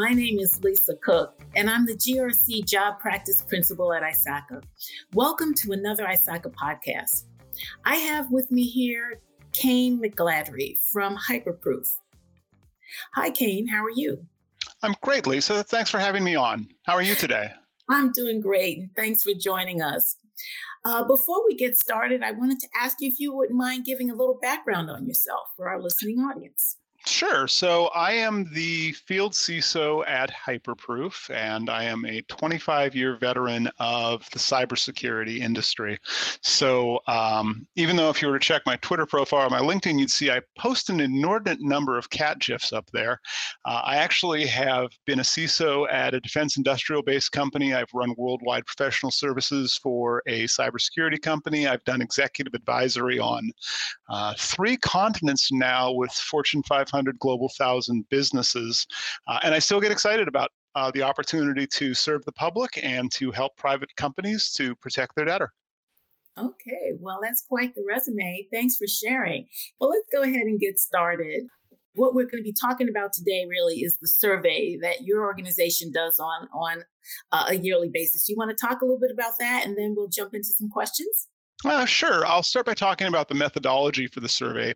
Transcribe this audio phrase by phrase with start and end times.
[0.00, 4.62] My name is Lisa Cook, and I'm the GRC Job Practice Principal at ISACA.
[5.12, 7.24] Welcome to another ISACA podcast.
[7.84, 9.20] I have with me here
[9.52, 11.98] Kayne McGladrey from Hyperproof.
[13.14, 14.26] Hi, Kayne, how are you?
[14.82, 15.62] I'm great, Lisa.
[15.64, 16.66] Thanks for having me on.
[16.86, 17.50] How are you today?
[17.90, 20.16] I'm doing great, and thanks for joining us.
[20.86, 24.10] Uh, before we get started, I wanted to ask you if you wouldn't mind giving
[24.10, 26.78] a little background on yourself for our listening audience.
[27.06, 27.48] Sure.
[27.48, 33.70] So I am the field CISO at Hyperproof, and I am a 25 year veteran
[33.78, 35.98] of the cybersecurity industry.
[36.42, 39.98] So um, even though if you were to check my Twitter profile or my LinkedIn,
[39.98, 43.18] you'd see I post an inordinate number of cat GIFs up there.
[43.64, 47.72] Uh, I actually have been a CISO at a defense industrial based company.
[47.72, 51.66] I've run worldwide professional services for a cybersecurity company.
[51.66, 53.50] I've done executive advisory on
[54.10, 58.86] uh, three continents now with Fortune 500 500 global thousand businesses.
[59.26, 63.10] Uh, and I still get excited about uh, the opportunity to serve the public and
[63.12, 65.48] to help private companies to protect their data.
[66.38, 68.46] Okay, well, that's quite the resume.
[68.52, 69.46] Thanks for sharing.
[69.80, 71.44] Well, let's go ahead and get started.
[71.94, 75.90] What we're going to be talking about today really is the survey that your organization
[75.92, 76.84] does on on
[77.32, 78.28] uh, a yearly basis.
[78.28, 80.70] You want to talk a little bit about that, and then we'll jump into some
[80.70, 81.28] questions.
[81.64, 82.24] Uh, sure.
[82.24, 84.72] I'll start by talking about the methodology for the survey.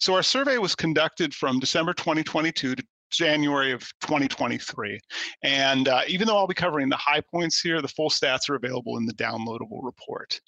[0.00, 4.98] So our survey was conducted from December 2022 to January of 2023.
[5.42, 8.56] And uh, even though I'll be covering the high points here, the full stats are
[8.56, 10.40] available in the downloadable report.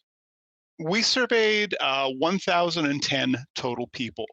[0.78, 4.26] We surveyed uh, 1,010 total people.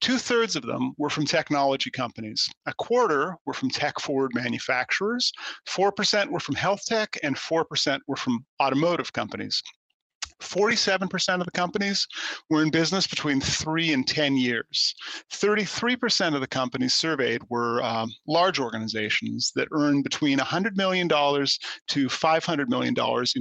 [0.00, 2.48] Two thirds of them were from technology companies.
[2.64, 5.30] A quarter were from tech forward manufacturers.
[5.68, 9.62] 4% were from health tech, and 4% were from automotive companies.
[10.40, 12.06] 47% of the companies
[12.48, 14.94] were in business between three and 10 years.
[15.32, 21.14] 33% of the companies surveyed were um, large organizations that earned between $100 million to
[21.14, 22.94] $500 million in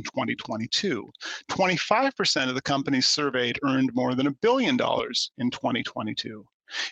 [0.04, 1.12] 2022.
[1.50, 6.46] 25% of the companies surveyed earned more than a billion dollars in 2022.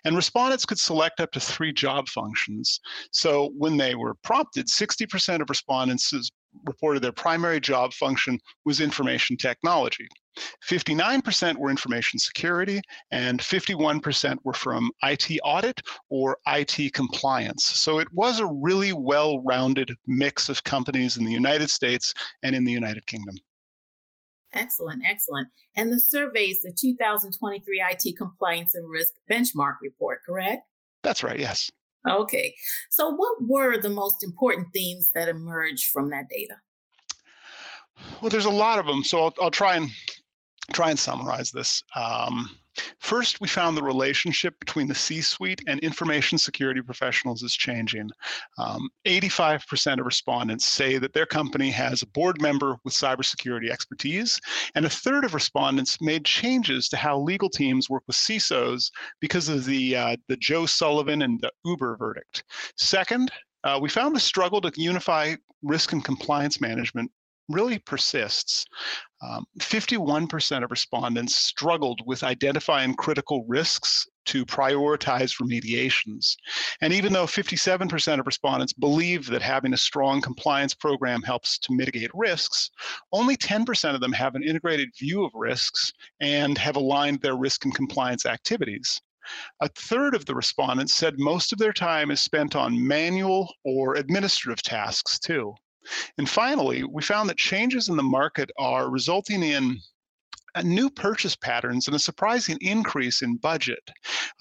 [0.05, 2.79] And respondents could select up to three job functions.
[3.11, 6.13] So when they were prompted, 60% of respondents
[6.66, 10.07] reported their primary job function was information technology.
[10.68, 12.81] 59% were information security,
[13.12, 17.66] and 51% were from IT audit or IT compliance.
[17.66, 22.13] So it was a really well rounded mix of companies in the United States
[22.44, 23.35] and in the United Kingdom.
[24.53, 25.47] Excellent, excellent.
[25.75, 30.63] And the survey is the 2023 IT Compliance and Risk Benchmark Report, correct?
[31.03, 31.69] That's right, yes.
[32.07, 32.56] Okay.
[32.90, 36.56] So, what were the most important themes that emerged from that data?
[38.22, 39.90] Well, there's a lot of them, so I'll, I'll try and
[40.73, 41.84] try and summarize this.
[41.95, 42.50] Um,
[43.07, 48.09] First, we found the relationship between the C-suite and information security professionals is changing.
[48.59, 54.41] 85% um, of respondents say that their company has a board member with cybersecurity expertise,
[54.75, 58.91] and a third of respondents made changes to how legal teams work with CISOs
[59.22, 62.44] because of the, uh, the Joe Sullivan and the Uber verdict.
[62.75, 63.31] Second,
[63.63, 67.09] uh, we found the struggle to unify risk and compliance management
[67.49, 68.65] really persists.
[69.21, 76.35] Um, 51% of respondents struggled with identifying critical risks to prioritize remediations.
[76.81, 81.73] And even though 57% of respondents believe that having a strong compliance program helps to
[81.73, 82.69] mitigate risks,
[83.11, 87.65] only 10% of them have an integrated view of risks and have aligned their risk
[87.65, 88.99] and compliance activities.
[89.61, 93.95] A third of the respondents said most of their time is spent on manual or
[93.95, 95.53] administrative tasks too.
[96.17, 99.79] And finally, we found that changes in the market are resulting in
[100.63, 103.79] new purchase patterns and a surprising increase in budget.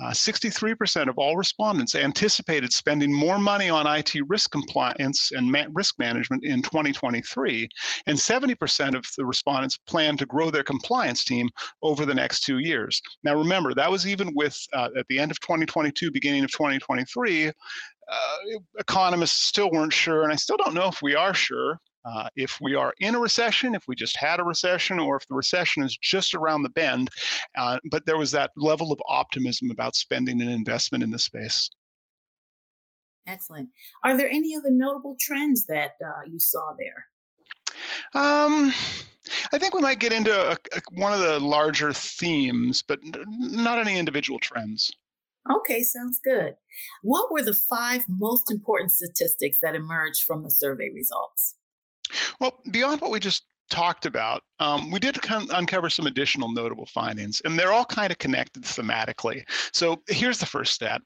[0.00, 5.66] Uh, 63% of all respondents anticipated spending more money on IT risk compliance and ma-
[5.72, 7.68] risk management in 2023,
[8.06, 11.48] and 70% of the respondents plan to grow their compliance team
[11.82, 13.00] over the next two years.
[13.24, 17.50] Now, remember, that was even with uh, at the end of 2022, beginning of 2023,
[18.10, 22.28] uh, economists still weren't sure, and I still don't know if we are sure uh,
[22.36, 25.34] if we are in a recession, if we just had a recession, or if the
[25.34, 27.10] recession is just around the bend.
[27.58, 31.68] Uh, but there was that level of optimism about spending and investment in the space.
[33.26, 33.68] Excellent.
[34.04, 37.06] Are there any other notable trends that uh, you saw there?
[38.14, 38.72] Um,
[39.52, 43.80] I think we might get into a, a, one of the larger themes, but not
[43.80, 44.92] any individual trends.
[45.54, 46.54] Okay, sounds good.
[47.03, 51.57] What were the five most important statistics that emerged from the survey results?
[52.41, 57.41] Well, beyond what we just talked about, um, we did uncover some additional notable findings,
[57.45, 59.43] and they're all kind of connected thematically.
[59.72, 61.03] So here's the first stat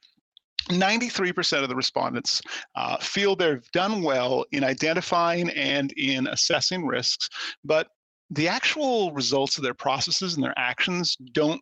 [0.69, 2.41] 93% of the respondents
[2.75, 7.29] uh, feel they've done well in identifying and in assessing risks,
[7.63, 7.87] but
[8.29, 11.61] the actual results of their processes and their actions don't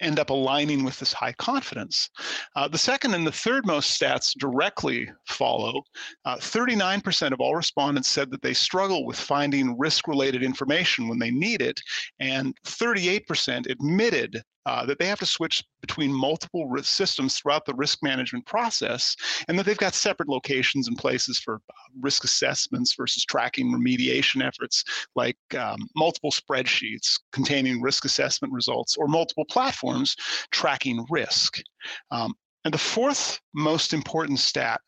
[0.00, 2.10] end up aligning with this high confidence.
[2.56, 5.82] Uh, the second and the third most stats directly follow.
[6.26, 11.18] 39% uh, of all respondents said that they struggle with finding risk related information when
[11.18, 11.80] they need it,
[12.20, 18.02] and 38% admitted uh, that they have to switch between multiple systems throughout the risk
[18.02, 19.16] management process,
[19.48, 21.72] and that they've got separate locations and places for uh,
[22.02, 24.84] risk assessments versus tracking remediation efforts,
[25.16, 30.14] like um, multiple spreadsheets containing risk assessment results or multiple platforms
[30.50, 31.62] tracking risk.
[32.10, 32.34] Um,
[32.66, 34.82] and the fourth most important stat,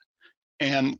[0.60, 0.98] and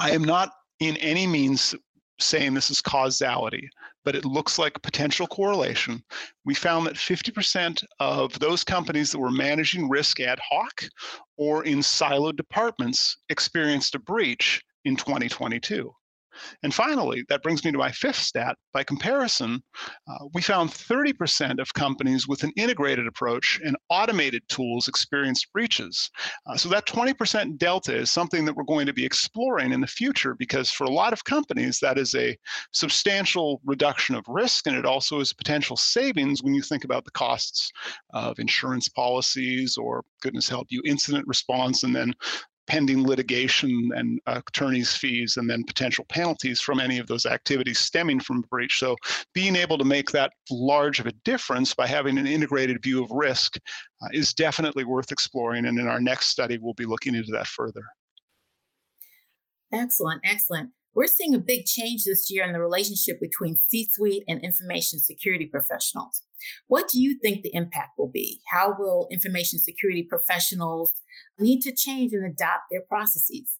[0.00, 0.50] I am not
[0.80, 1.76] in any means
[2.18, 3.70] saying this is causality,
[4.04, 6.02] but it looks like potential correlation.
[6.44, 10.84] We found that 50% of those companies that were managing risk ad hoc
[11.36, 15.92] or in siloed departments experienced a breach in 2022.
[16.62, 18.56] And finally, that brings me to my fifth stat.
[18.72, 19.62] By comparison,
[20.08, 26.10] uh, we found 30% of companies with an integrated approach and automated tools experienced breaches.
[26.46, 29.86] Uh, so that 20% delta is something that we're going to be exploring in the
[29.86, 32.36] future because for a lot of companies, that is a
[32.72, 37.10] substantial reduction of risk and it also is potential savings when you think about the
[37.12, 37.70] costs
[38.12, 42.12] of insurance policies or goodness help you incident response and then
[42.66, 48.20] pending litigation and attorneys' fees, and then potential penalties from any of those activities stemming
[48.20, 48.78] from breach.
[48.78, 48.96] So,
[49.34, 53.10] being able to make that large of a difference by having an integrated view of
[53.10, 53.56] risk
[54.02, 55.66] uh, is definitely worth exploring.
[55.66, 57.82] And in our next study, we'll be looking into that further.
[59.72, 60.70] Excellent, excellent.
[60.94, 65.00] We're seeing a big change this year in the relationship between C suite and information
[65.00, 66.22] security professionals.
[66.68, 68.40] What do you think the impact will be?
[68.50, 70.92] How will information security professionals
[71.38, 73.58] need to change and adapt their processes?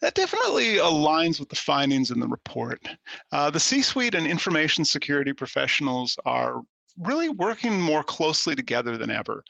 [0.00, 2.86] That definitely aligns with the findings in the report.
[3.32, 6.60] Uh, the C suite and information security professionals are
[6.98, 9.44] really working more closely together than ever.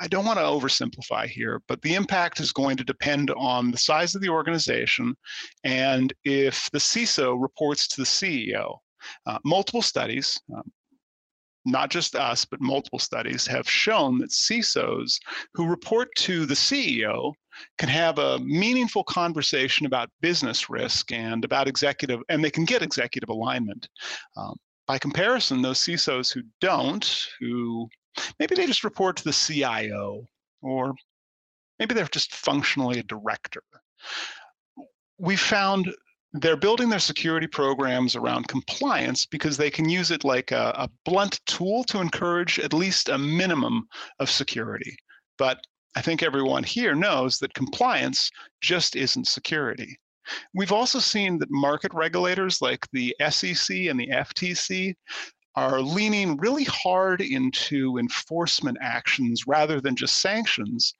[0.00, 3.78] I don't want to oversimplify here, but the impact is going to depend on the
[3.78, 5.16] size of the organization
[5.64, 8.76] and if the CISO reports to the CEO.
[9.26, 10.70] Uh, multiple studies, um,
[11.64, 15.18] not just us, but multiple studies have shown that CISOs
[15.54, 17.32] who report to the CEO
[17.78, 22.82] can have a meaningful conversation about business risk and about executive, and they can get
[22.82, 23.88] executive alignment.
[24.36, 24.56] Um,
[24.86, 27.88] by comparison, those CISOs who don't, who
[28.38, 30.26] maybe they just report to the CIO,
[30.60, 30.94] or
[31.78, 33.62] maybe they're just functionally a director.
[35.18, 35.92] We found
[36.34, 40.88] they're building their security programs around compliance because they can use it like a, a,
[41.04, 43.86] blunt tool to encourage at least a minimum
[44.18, 44.96] of security.
[45.36, 45.58] But
[45.94, 48.30] I think everyone here knows that compliance
[48.62, 49.98] just isn't security.
[50.54, 54.94] We've also seen that market regulators like the SEC and the FTC
[55.54, 60.94] are leaning really hard into enforcement actions rather than just sanctions.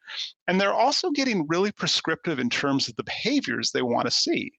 [0.47, 4.53] And they're also getting really prescriptive in terms of the behaviors they want to see.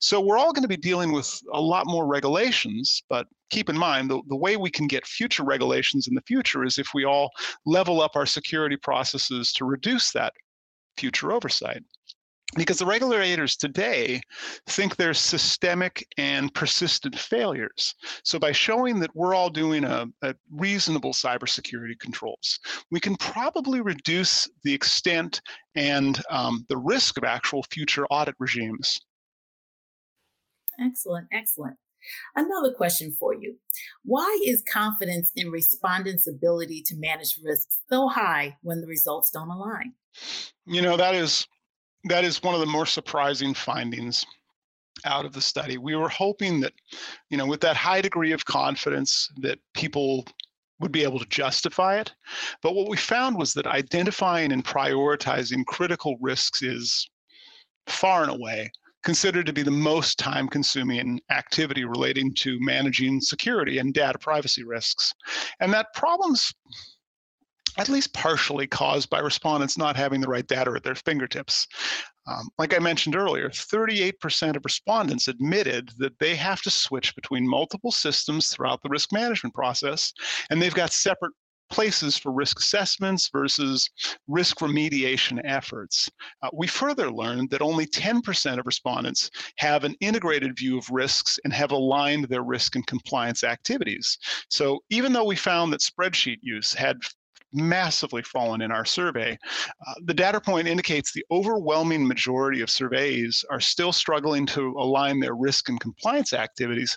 [0.00, 3.78] So we're all going to be dealing with a lot more regulations, but keep in
[3.78, 7.04] mind the, the way we can get future regulations in the future is if we
[7.04, 7.30] all
[7.64, 10.34] level up our security processes to reduce that
[10.98, 11.82] future oversight
[12.56, 14.20] because the regulators today
[14.68, 17.94] think there's systemic and persistent failures.
[18.24, 22.58] So by showing that we're all doing a, a, reasonable cybersecurity controls,
[22.90, 25.42] we can probably reduce the extent
[25.74, 28.98] and um, the risk of actual future audit regimes.
[30.80, 31.76] Excellent, excellent.
[32.36, 33.56] Another question for you.
[34.04, 39.50] Why is confidence in respondents' ability to manage risks so high when the results don't
[39.50, 39.92] align?
[40.64, 41.46] You know, that is
[42.04, 44.24] that is one of the more surprising findings
[45.04, 45.78] out of the study.
[45.78, 46.72] We were hoping that,
[47.30, 50.24] you know, with that high degree of confidence that people
[50.80, 52.12] would be able to justify it.
[52.62, 57.08] But what we found was that identifying and prioritizing critical risks is
[57.86, 58.70] far and away
[59.02, 64.64] considered to be the most time consuming activity relating to managing security and data privacy
[64.64, 65.14] risks.
[65.60, 66.52] And that problem's
[67.78, 71.66] at least partially caused by respondents not having the right data at their fingertips.
[72.26, 77.48] Um, like I mentioned earlier, 38% of respondents admitted that they have to switch between
[77.48, 80.12] multiple systems throughout the risk management process,
[80.50, 81.32] and they've got separate
[81.70, 83.90] places for risk assessments versus
[84.26, 86.10] risk remediation efforts.
[86.42, 91.38] Uh, we further learned that only 10% of respondents have an integrated view of risks
[91.44, 94.18] and have aligned their risk and compliance activities.
[94.48, 96.98] So even though we found that spreadsheet use had
[97.52, 99.38] massively fallen in our survey.
[99.86, 105.20] Uh, the data point indicates the overwhelming majority of surveys are still struggling to align
[105.20, 106.96] their risk and compliance activities,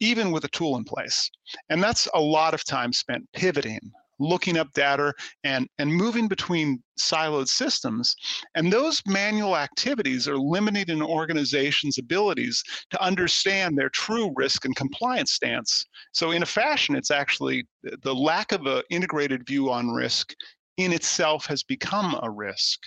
[0.00, 1.30] even with a tool in place.
[1.70, 3.92] And that's a lot of time spent pivoting
[4.22, 5.12] looking up data
[5.44, 8.14] and, and moving between siloed systems.
[8.54, 14.76] And those manual activities are limiting an organization's abilities to understand their true risk and
[14.76, 15.84] compliance stance.
[16.12, 17.66] So in a fashion, it's actually
[18.02, 20.34] the lack of an integrated view on risk
[20.76, 22.80] in itself has become a risk.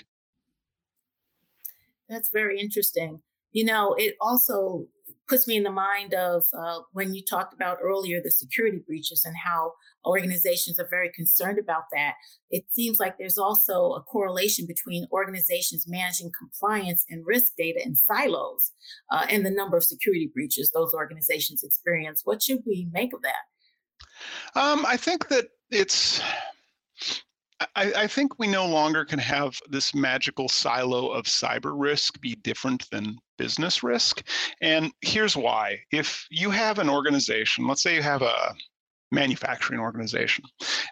[2.09, 3.21] That's very interesting.
[3.51, 4.87] You know, it also
[5.27, 9.23] puts me in the mind of uh, when you talked about earlier the security breaches
[9.25, 9.73] and how
[10.05, 12.13] organizations are very concerned about that.
[12.49, 17.95] It seems like there's also a correlation between organizations managing compliance and risk data in
[17.95, 18.71] silos
[19.11, 22.21] uh, and the number of security breaches those organizations experience.
[22.23, 24.59] What should we make of that?
[24.59, 26.21] Um, I think that it's
[27.59, 32.35] I, I, think we no longer can have this magical silo of cyber risk be
[32.35, 34.23] different than business risk.
[34.61, 35.79] And here's why.
[35.91, 38.53] If you have an organization, let's say you have a
[39.11, 40.43] manufacturing organization,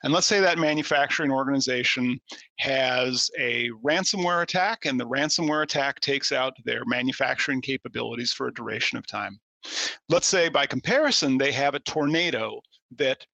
[0.03, 2.17] and let's say that manufacturing organization
[2.59, 8.53] has a ransomware attack, and the ransomware attack takes out their manufacturing capabilities for a
[8.53, 9.37] duration of time.
[10.07, 12.61] Let's say by comparison, they have a tornado
[12.95, 13.25] that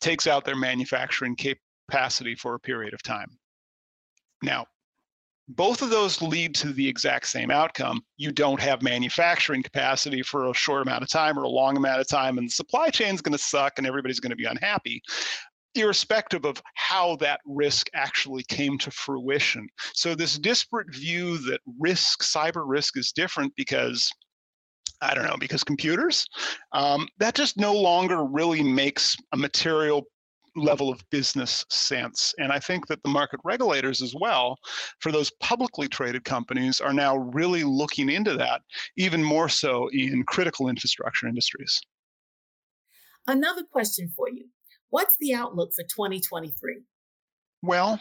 [0.00, 1.58] takes out their manufacturing cap-
[1.92, 3.28] capacity for a period of time.
[4.42, 4.66] Now,
[5.48, 8.02] both of those lead to the exact same outcome.
[8.16, 12.00] You don't have manufacturing capacity for a short amount of time or a long amount
[12.00, 14.46] of time, and the supply chain is going to suck and everybody's going to be
[14.46, 15.02] unhappy,
[15.74, 19.68] irrespective of how that risk actually came to fruition.
[19.92, 24.10] So, this disparate view that risk, cyber risk, is different because
[25.02, 26.26] I don't know, because computers,
[26.72, 30.06] um, that just no longer really makes a material
[30.56, 32.34] level of business sense.
[32.38, 34.58] And I think that the market regulators as well,
[35.00, 38.62] for those publicly traded companies, are now really looking into that,
[38.96, 41.80] even more so in critical infrastructure industries.
[43.26, 44.46] Another question for you
[44.90, 46.82] What's the outlook for 2023?
[47.62, 47.98] Well,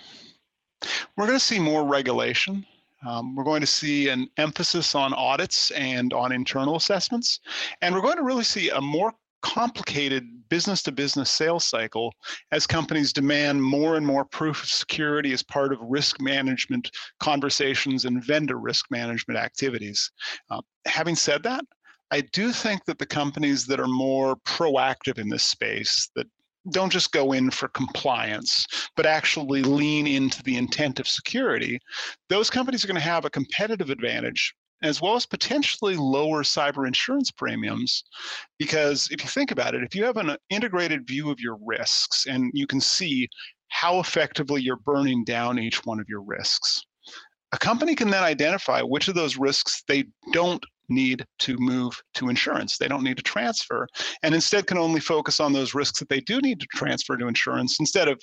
[1.15, 2.65] we're going to see more regulation.
[3.07, 7.39] Um, we're going to see an emphasis on audits and on internal assessments.
[7.81, 12.13] And we're going to really see a more complicated business to business sales cycle
[12.51, 18.05] as companies demand more and more proof of security as part of risk management conversations
[18.05, 20.11] and vendor risk management activities.
[20.49, 21.63] Uh, having said that,
[22.11, 26.27] I do think that the companies that are more proactive in this space, that
[26.69, 31.79] don't just go in for compliance, but actually lean into the intent of security,
[32.29, 34.53] those companies are going to have a competitive advantage
[34.83, 38.03] as well as potentially lower cyber insurance premiums.
[38.57, 42.25] Because if you think about it, if you have an integrated view of your risks
[42.25, 43.27] and you can see
[43.69, 46.83] how effectively you're burning down each one of your risks,
[47.53, 52.29] a company can then identify which of those risks they don't need to move to
[52.29, 52.77] insurance.
[52.77, 53.87] They don't need to transfer,
[54.23, 57.27] and instead can only focus on those risks that they do need to transfer to
[57.27, 58.19] insurance instead of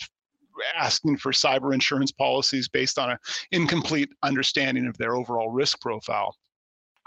[0.77, 3.19] asking for cyber insurance policies based on an
[3.53, 6.35] incomplete understanding of their overall risk profile.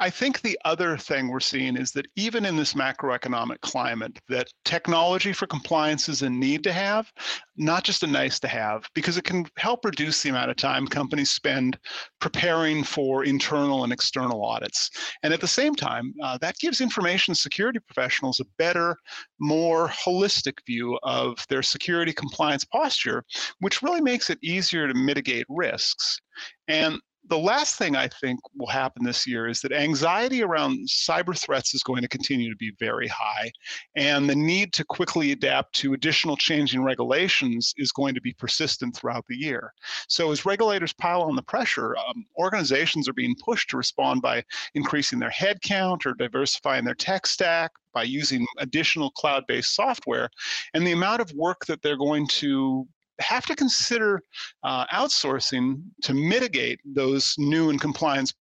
[0.01, 4.47] I think the other thing we're seeing is that even in this macroeconomic climate, that
[4.65, 7.13] technology for compliance is a need to have,
[7.55, 10.87] not just a nice to have, because it can help reduce the amount of time
[10.87, 11.77] companies spend
[12.19, 14.89] preparing for internal and external audits.
[15.21, 18.97] And at the same time, uh, that gives information security professionals a better,
[19.39, 23.23] more holistic view of their security compliance posture,
[23.59, 26.19] which really makes it easier to mitigate risks.
[26.67, 31.37] And the last thing I think will happen this year is that anxiety around cyber
[31.37, 33.51] threats is going to continue to be very high,
[33.95, 38.95] and the need to quickly adapt to additional changing regulations is going to be persistent
[38.95, 39.73] throughout the year.
[40.07, 44.43] So, as regulators pile on the pressure, um, organizations are being pushed to respond by
[44.73, 50.29] increasing their headcount or diversifying their tech stack, by using additional cloud based software.
[50.73, 52.87] And the amount of work that they're going to
[53.21, 54.21] have to consider
[54.63, 58.33] uh, outsourcing to mitigate those new and compliance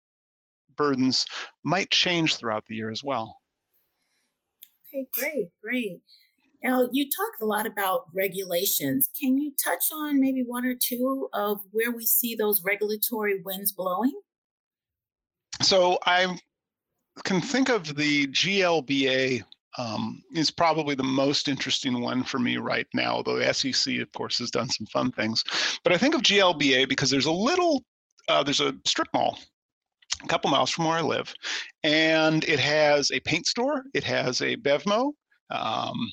[0.76, 1.26] burdens
[1.64, 3.38] might change throughout the year as well.
[4.88, 6.02] Okay, great, great.
[6.64, 9.10] Now, you talked a lot about regulations.
[9.20, 13.72] Can you touch on maybe one or two of where we see those regulatory winds
[13.72, 14.20] blowing?
[15.62, 16.38] So I
[17.24, 19.44] can think of the GLBA
[19.78, 23.22] um, is probably the most interesting one for me right now.
[23.22, 25.44] Though the SEC, of course, has done some fun things,
[25.84, 27.84] but I think of GLBA because there's a little,
[28.28, 29.38] uh, there's a strip mall
[30.24, 31.34] a couple miles from where I live,
[31.84, 33.84] and it has a paint store.
[33.94, 35.14] It has a Bevmo.
[35.50, 36.12] Um,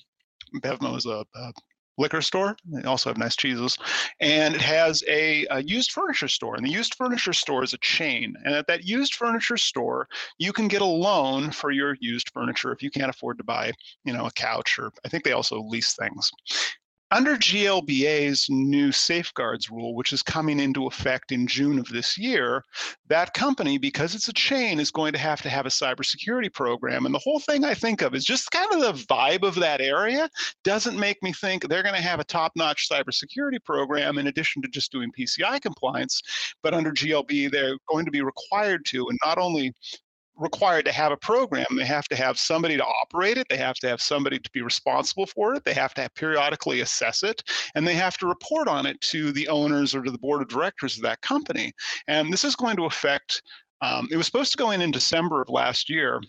[0.57, 1.53] Bevmo is a, a
[1.99, 2.57] liquor store.
[2.67, 3.77] They also have nice cheeses.
[4.21, 6.55] And it has a, a, used furniture store.
[6.55, 8.35] And the used furniture store is a chain.
[8.45, 12.73] And at that used furniture store, you can get a loan for your used furniture
[12.73, 13.73] if you can't afford to buy,
[14.05, 16.31] you know, a couch or I think they also lease things.
[17.13, 22.65] Under GLBA's new safeguards rule, which is coming into effect in June of this year,
[23.07, 27.07] that company, because it's a chain, is going to have to have a cybersecurity program.
[27.07, 29.81] And the whole thing I think of is just kind of the vibe of that
[29.81, 30.29] area
[30.65, 34.61] doesn't make me think they're going to have a top notch cybersecurity program in addition
[34.63, 36.21] to just doing PCI compliance.
[36.61, 39.73] But under GLB, they're going to be required to, and not only
[40.37, 41.67] required to have a program.
[41.77, 43.49] They have to have somebody to operate it.
[43.49, 45.65] They have to have somebody to be responsible for it.
[45.65, 47.43] They have to have periodically assess it,
[47.75, 50.49] and they have to report on it to the owners or to the board of
[50.49, 51.73] directors of that company.
[52.09, 53.43] And this is going to affect.
[53.83, 56.21] Um, it was supposed to go in in December of last year,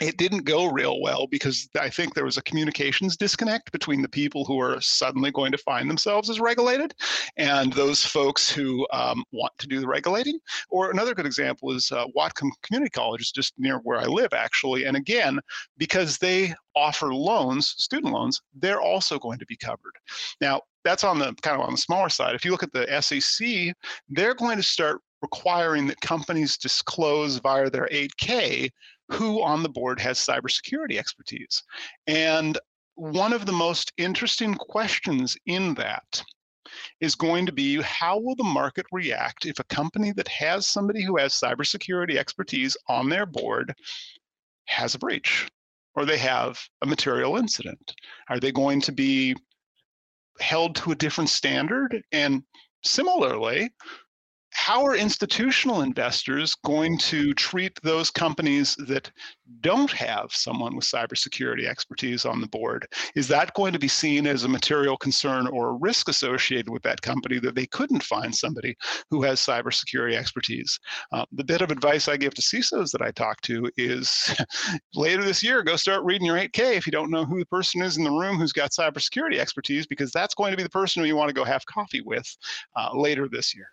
[0.00, 4.08] it didn't go real well because I think there was a communications disconnect between the
[4.08, 6.94] people who are suddenly going to find themselves as regulated
[7.36, 10.38] and those folks who um, want to do the regulating.
[10.70, 14.32] Or another good example is uh, Whatcom Community College is just near where I live,
[14.32, 14.84] actually.
[14.84, 15.40] And again,
[15.78, 19.96] because they offer loans, student loans, they're also going to be covered.
[20.40, 22.34] Now, that's on the kind of on the smaller side.
[22.34, 23.74] If you look at the SEC,
[24.08, 28.70] they're going to start requiring that companies disclose via their 8K
[29.10, 31.62] who on the board has cybersecurity expertise.
[32.06, 32.58] And
[32.94, 36.22] one of the most interesting questions in that
[37.00, 41.02] is going to be how will the market react if a company that has somebody
[41.02, 43.74] who has cybersecurity expertise on their board
[44.66, 45.48] has a breach
[45.94, 47.94] or they have a material incident?
[48.28, 49.34] Are they going to be
[50.40, 52.02] held to a different standard?
[52.12, 52.42] And
[52.84, 53.70] similarly,
[54.60, 59.10] how are institutional investors going to treat those companies that
[59.60, 62.84] don't have someone with cybersecurity expertise on the board?
[63.14, 66.82] Is that going to be seen as a material concern or a risk associated with
[66.82, 68.74] that company that they couldn't find somebody
[69.10, 70.78] who has cybersecurity expertise?
[71.12, 74.34] Uh, the bit of advice I give to CISOs that I talk to is
[74.94, 77.80] later this year, go start reading your 8K if you don't know who the person
[77.80, 81.00] is in the room who's got cybersecurity expertise, because that's going to be the person
[81.00, 82.26] who you want to go have coffee with
[82.76, 83.68] uh, later this year.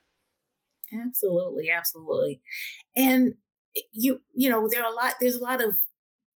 [0.93, 2.41] Absolutely, absolutely.
[2.95, 3.33] And
[3.75, 5.75] eh, you, you know, there are a lot, there's a lot of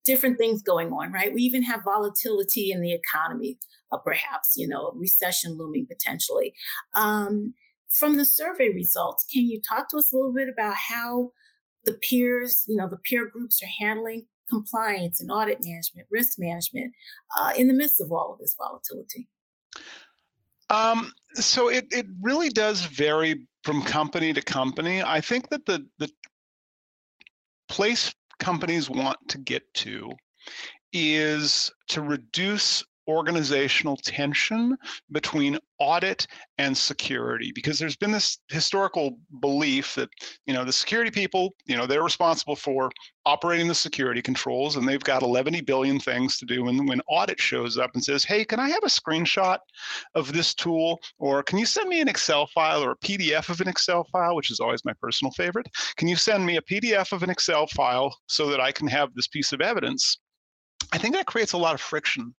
[0.06, 1.34] different things going on, right?
[1.34, 3.58] We even have volatility in the economy,
[3.92, 6.54] uh, perhaps, you know, recession looming potentially.
[6.96, 7.54] Um,
[7.90, 11.32] from the survey results, can you talk to us a little bit about how
[11.86, 16.94] the peers, you know, the peer groups are handling compliance and audit management, risk management
[17.40, 19.28] uh, in the midst of all of this volatility?
[20.70, 25.02] Um, so it, it really does vary from company to company.
[25.04, 26.10] I think that the the
[27.68, 30.12] place companies want to get to
[30.92, 34.78] is to reduce organizational tension
[35.12, 36.28] between audit
[36.60, 40.10] and security because there's been this historical belief that
[40.46, 42.92] you know the security people you know they're responsible for
[43.26, 46.68] operating the security controls and they've got 11 billion things to do.
[46.68, 49.58] And when audit shows up and says hey can i have a screenshot
[50.14, 51.00] of this tool?
[51.18, 54.36] or can you send me an excel file or a pdf of an excel file?
[54.36, 55.68] which is always my personal favorite.
[55.98, 59.14] Can you send me a pdf of an excel file so that i can have
[59.16, 60.20] this piece of evidence?
[60.92, 62.36] I think that creates a lot of friction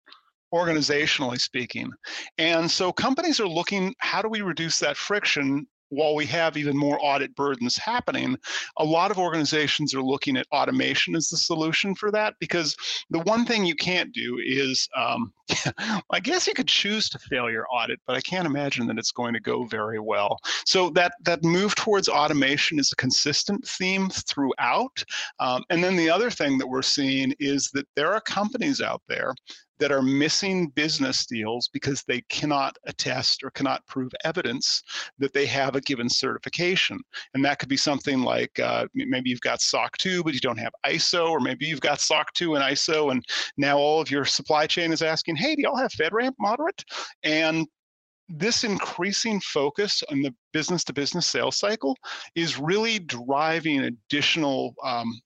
[0.53, 1.91] organizationally speaking.
[2.39, 6.77] And so companies are looking, how do we reduce that friction while we have even
[6.77, 8.37] more audit burdens happening,
[8.79, 12.77] a lot of organizations are looking at automation as the solution for that because
[13.11, 15.33] the one thing you can't do is, um,
[16.11, 19.13] I guess you could choose to fail your audit, but I can't imagine that it's
[19.13, 20.39] going to go very well.
[20.65, 25.05] So that that move towards automation is a consistent theme throughout.
[25.41, 29.03] Um, and then the other thing that we're seeing is that there are companies out
[29.09, 29.35] there
[29.81, 34.83] that are missing business deals because they cannot attest or cannot prove evidence
[35.19, 36.99] that they have a given certification.
[37.35, 40.59] And that could be something like uh, maybe you've got SOC 2, but you don't
[40.59, 43.25] have ISO, or maybe you've got SOC 2 and ISO, and
[43.57, 46.85] now all of your supply chain is asking, hey, do y'all have FedRAMP moderate?
[47.25, 47.67] And
[48.29, 51.97] this increasing focus on the business to business sales cycle
[52.37, 55.21] is really driving additional um,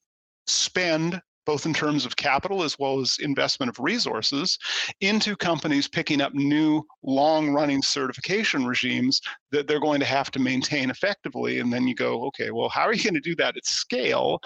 [0.47, 4.59] spend both in terms of capital as well as investment of resources,
[5.01, 9.21] into companies picking up new long running certification regimes
[9.53, 11.61] that they're going to have to maintain effectively.
[11.61, 14.41] And then you go, okay, well, how are you going to do that at scale?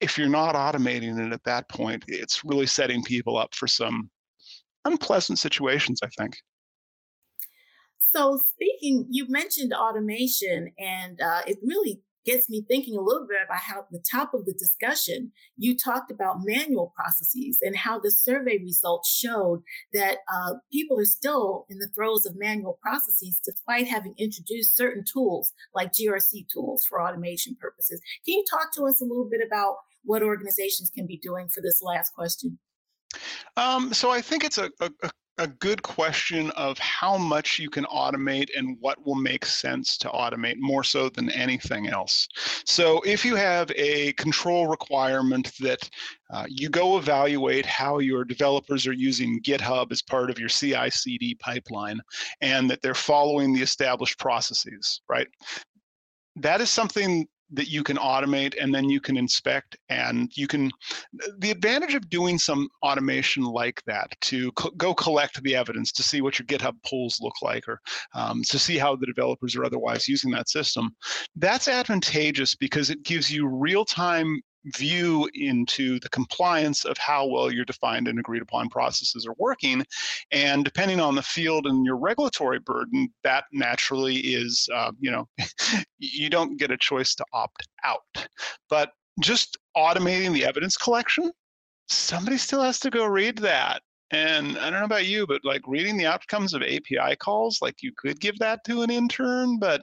[0.00, 4.10] If you're not automating it at that point, it's really setting people up for some
[4.84, 6.36] unpleasant situations, I think.
[7.98, 13.38] So, speaking, you mentioned automation, and uh, it really gets me thinking a little bit
[13.44, 17.98] about how at the top of the discussion, you talked about manual processes and how
[17.98, 23.40] the survey results showed that uh, people are still in the throes of manual processes
[23.44, 28.00] despite having introduced certain tools like GRC tools for automation purposes.
[28.24, 31.60] Can you talk to us a little bit about what organizations can be doing for
[31.60, 32.58] this last question?
[33.56, 35.10] Um, so I think it's a, a, a
[35.46, 40.56] good question of how much you can automate and what will make sense to automate
[40.58, 42.28] more so than anything else.
[42.64, 45.88] So if you have a control requirement that
[46.32, 50.90] uh, you go evaluate how your developers are using GitHub as part of your CI
[50.90, 52.00] CD pipeline
[52.40, 55.28] and that they're following the established processes, right?
[56.36, 60.70] That is something that you can automate and then you can inspect and you can
[61.38, 66.02] the advantage of doing some automation like that to co- go collect the evidence to
[66.02, 67.80] see what your github pulls look like or
[68.14, 70.94] um, to see how the developers are otherwise using that system
[71.36, 77.64] that's advantageous because it gives you real-time view into the compliance of how well your
[77.64, 79.84] defined and agreed upon processes are working.
[80.30, 85.28] And depending on the field and your regulatory burden, that naturally is, uh, you know,
[85.98, 88.02] you don't get a choice to opt out.
[88.68, 91.30] But just automating the evidence collection,
[91.88, 95.62] somebody still has to go read that and I don't know about you, but like
[95.66, 99.82] reading the outcomes of API calls, like you could give that to an intern, but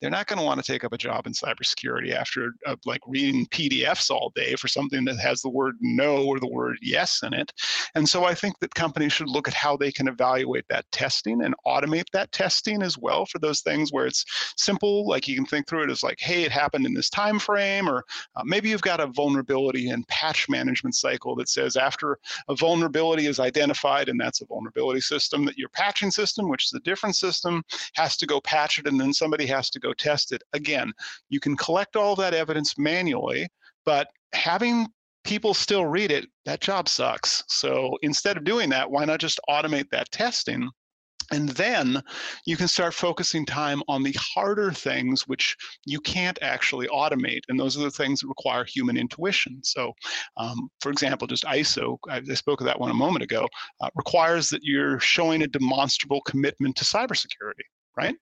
[0.00, 3.00] they're not going to want to take up a job in cybersecurity after uh, like
[3.06, 7.22] reading PDFs all day for something that has the word no or the word yes
[7.22, 7.50] in it.
[7.94, 11.42] And so I think that companies should look at how they can evaluate that testing
[11.42, 14.24] and automate that testing as well for those things where it's
[14.56, 17.38] simple, like you can think through it as like, hey, it happened in this time
[17.38, 18.04] frame, or
[18.36, 23.26] uh, maybe you've got a vulnerability and patch management cycle that says after a vulnerability
[23.26, 26.80] is identified identified, and that's a vulnerability system that your patching system, which is a
[26.80, 27.62] different system,
[27.94, 30.42] has to go patch it, and then somebody has to go test it.
[30.52, 30.92] Again,
[31.28, 33.48] you can collect all that evidence manually,
[33.84, 34.88] but having
[35.24, 37.44] people still read it, that job sucks.
[37.48, 40.68] So instead of doing that, why not just automate that testing
[41.32, 42.02] and then
[42.44, 47.40] you can start focusing time on the harder things which you can't actually automate.
[47.48, 49.60] And those are the things that require human intuition.
[49.64, 49.92] So,
[50.36, 53.48] um, for example, just ISO, I, I, spoke of that one a moment ago,
[53.80, 57.64] uh, requires that you're showing a demonstrable commitment to cybersecurity,
[57.96, 58.14] right?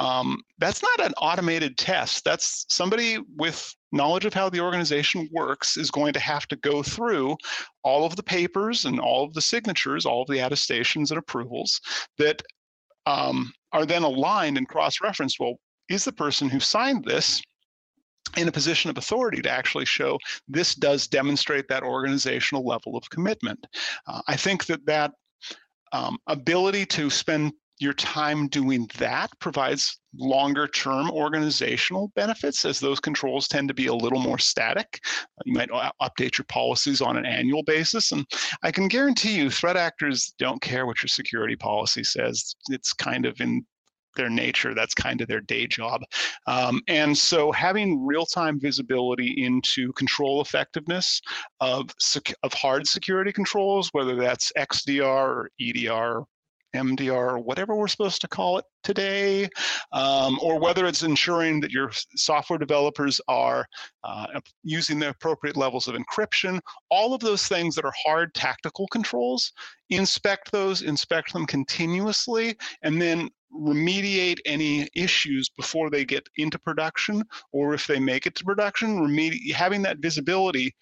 [0.00, 2.24] Um, that's not an automated test.
[2.24, 6.82] That's somebody with knowledge of how the organization works is going to have to go
[6.82, 7.36] through
[7.82, 11.80] all of the papers and all of the signatures, all of the attestations and approvals
[12.16, 12.42] that
[13.04, 15.38] um, are then aligned and cross-referenced.
[15.38, 15.56] Well,
[15.90, 17.42] is the person who signed this
[18.38, 23.10] in a position of authority to actually show this does demonstrate that organizational level of
[23.10, 23.66] commitment?
[24.06, 25.12] Uh, I think that that
[25.92, 33.00] um, ability to spend your time doing that provides longer term organizational benefits as those
[33.00, 35.00] controls tend to be a little more static.
[35.46, 38.12] You might update your policies on an annual basis.
[38.12, 38.26] And
[38.62, 42.54] I can guarantee you, threat actors don't care what your security policy says.
[42.68, 43.64] It's kind of in
[44.16, 44.74] their nature.
[44.74, 46.02] That's kind of their day job.
[46.46, 51.20] Um, and so having real-time visibility into control effectiveness
[51.60, 51.88] of,
[52.42, 56.24] of hard security controls, whether that's XDR or EDR
[56.74, 59.48] MDR, whatever we're supposed to call it today,
[59.92, 63.66] um, or whether it's ensuring that your software developers are
[64.04, 64.26] uh,
[64.62, 69.52] using the appropriate levels of encryption, all of those things that are hard tactical controls,
[69.90, 77.22] inspect those, inspect them continuously, and then remediate any issues before they get into production,
[77.52, 80.72] or if they make it to production, remedi- having that visibility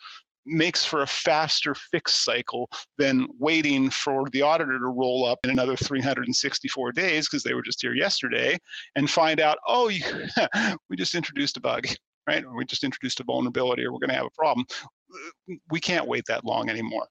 [0.49, 5.51] makes for a faster fix cycle than waiting for the auditor to roll up in
[5.51, 8.59] another 364 days because they were just here yesterday
[8.97, 9.91] and find out, oh,
[10.91, 11.87] we just introduced a bug,
[12.27, 12.45] right?
[12.45, 14.67] Or we just introduced a vulnerability or we're going to have a problem.
[15.71, 17.07] We can't wait that long anymore.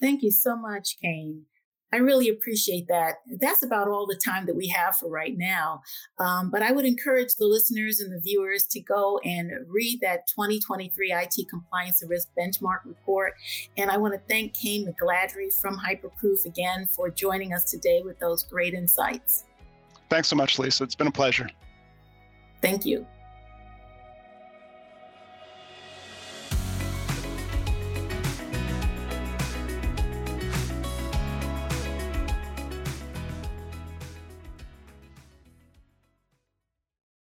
[0.00, 1.46] Thank you so much, Kayne.
[1.92, 3.16] I really appreciate that.
[3.38, 5.80] That's about all the time that we have for right now.
[6.18, 10.26] Um, but I would encourage the listeners and the viewers to go and read that
[10.26, 13.34] 2023 IT Compliance and Risk Benchmark Report.
[13.76, 18.18] And I want to thank Kayne McGladrey from Hyperproof again for joining us today with
[18.18, 19.44] those great insights.
[20.10, 20.84] Thanks so much, Lisa.
[20.84, 21.48] It's been a pleasure.
[22.60, 23.06] Thank you.